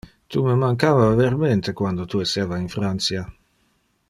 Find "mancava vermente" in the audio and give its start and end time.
0.61-1.73